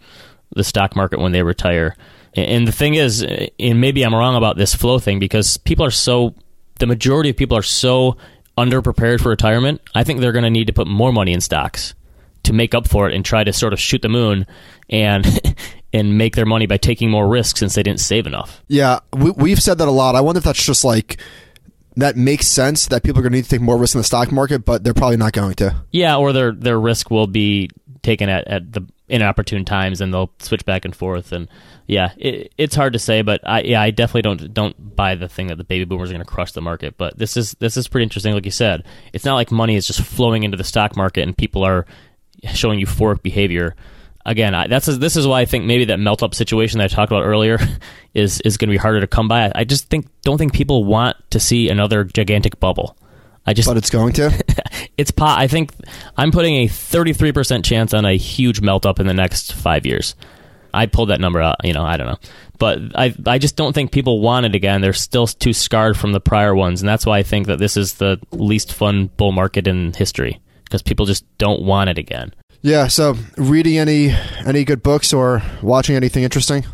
[0.56, 1.96] the stock market when they retire.
[2.34, 3.26] And the thing is,
[3.60, 6.34] and maybe I'm wrong about this flow thing because people are so
[6.80, 8.18] the majority of people are so
[8.66, 11.94] underprepared for retirement, I think they're going to need to put more money in stocks
[12.44, 14.46] to make up for it and try to sort of shoot the moon
[14.90, 15.26] and
[15.94, 18.64] and make their money by taking more risks since they didn't save enough.
[18.68, 20.16] Yeah, we, we've said that a lot.
[20.16, 21.18] I wonder if that's just like
[21.98, 24.06] that makes sense that people are going to need to take more risk in the
[24.06, 25.76] stock market, but they're probably not going to.
[25.92, 27.70] Yeah, or their their risk will be
[28.02, 31.50] taken at, at the inopportune times and they'll switch back and forth and
[31.86, 35.28] yeah it, it's hard to say but I yeah I definitely don't don't buy the
[35.28, 37.76] thing that the baby boomers are going to crush the market but this is this
[37.76, 38.86] is pretty interesting like you said.
[39.12, 41.86] It's not like money is just flowing into the stock market and people are
[42.54, 43.76] showing euphoric behavior.
[44.26, 46.88] Again I, that's this is why I think maybe that melt up situation that I
[46.88, 47.60] talked about earlier
[48.14, 49.52] is is going to be harder to come by.
[49.54, 52.96] I just think don't think people want to see another gigantic bubble
[53.46, 54.32] I just but it's going to.
[54.98, 55.40] it's pot.
[55.40, 55.72] I think
[56.18, 59.86] I'm putting a 33 percent chance on a huge melt up in the next five
[59.86, 60.16] years.
[60.74, 61.58] I pulled that number out.
[61.64, 62.20] You know, I don't know,
[62.60, 64.82] but I I just don't think people want it again.
[64.82, 67.76] They're still too scarred from the prior ones, and that's why I think that this
[67.76, 72.34] is the least fun bull market in history because people just don't want it again.
[72.62, 72.88] Yeah.
[72.88, 76.66] So, reading any any good books or watching anything interesting?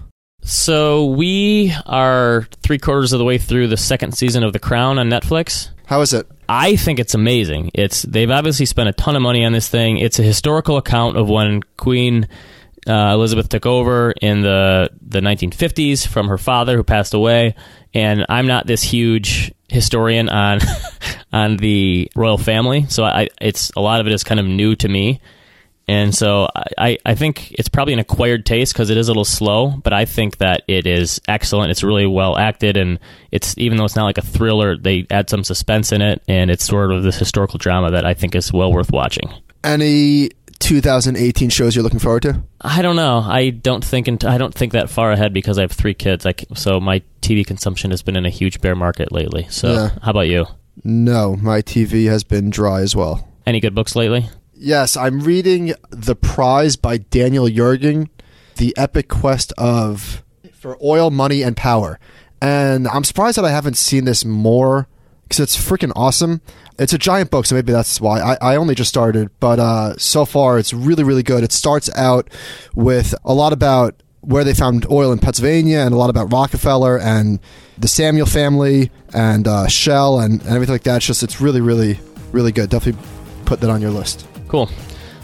[0.43, 4.97] So we are three quarters of the way through the second season of The Crown
[4.97, 5.71] on Netflix.
[5.87, 6.27] How is it?
[6.49, 7.71] I think it's amazing.
[7.73, 9.97] It's they've obviously spent a ton of money on this thing.
[9.97, 12.27] It's a historical account of when Queen
[12.85, 17.55] uh, Elizabeth took over in the the 1950s from her father who passed away.
[17.93, 20.59] And I'm not this huge historian on
[21.31, 24.75] on the royal family, so I it's a lot of it is kind of new
[24.75, 25.21] to me.
[25.89, 29.23] And so I, I think it's probably an acquired taste because it is a little
[29.23, 31.71] slow, but I think that it is excellent.
[31.71, 32.99] It's really well acted, and
[33.31, 36.51] it's even though it's not like a thriller, they add some suspense in it, and
[36.51, 39.33] it's sort of this historical drama that I think is well worth watching.
[39.63, 42.41] Any 2018 shows you're looking forward to?
[42.61, 43.19] I don't know.
[43.19, 46.25] I don't think into, I don't think that far ahead because I have three kids.
[46.25, 49.47] Like so, my TV consumption has been in a huge bear market lately.
[49.49, 49.89] So, Yeah.
[50.01, 50.47] how about you?
[50.83, 53.27] No, my TV has been dry as well.
[53.45, 54.27] Any good books lately?
[54.59, 58.09] Yes, I'm reading The Prize by Daniel Yergin,
[58.55, 61.99] The Epic Quest of for Oil, Money, and Power.
[62.41, 64.87] And I'm surprised that I haven't seen this more
[65.23, 66.41] because it's freaking awesome.
[66.79, 68.19] It's a giant book, so maybe that's why.
[68.19, 71.43] I, I only just started, but uh, so far it's really, really good.
[71.43, 72.27] It starts out
[72.73, 76.97] with a lot about where they found oil in Pennsylvania and a lot about Rockefeller
[76.99, 77.39] and
[77.77, 80.97] the Samuel family and uh, Shell and, and everything like that.
[80.97, 81.99] It's just, it's really, really,
[82.31, 82.71] really good.
[82.71, 82.99] Definitely
[83.45, 84.27] put that on your list.
[84.47, 84.69] Cool.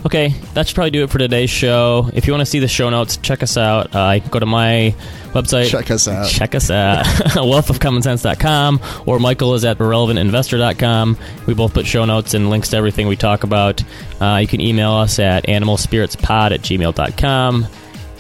[0.06, 2.10] Okay, that should probably do it for today's show.
[2.14, 3.96] If you want to see the show notes, check us out.
[3.96, 4.94] Uh, go to my
[5.28, 5.70] website.
[5.70, 6.28] Check us out.
[6.28, 7.06] Check us out.
[7.06, 11.18] wealthofcommonsense.com or Michael is at irrelevantinvestor.com.
[11.48, 13.82] We both put show notes and links to everything we talk about.
[14.20, 17.68] Uh, you can email us at animalspiritspod at gmail.com.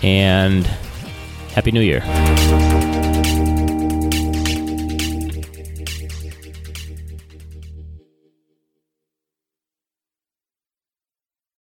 [0.03, 0.65] And
[1.53, 2.01] Happy New Year.